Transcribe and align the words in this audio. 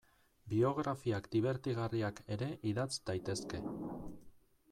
Biografiak 0.53 1.29
dibertigarriak 1.35 2.23
ere 2.37 2.49
idatz 2.73 2.91
daitezke. 3.11 3.63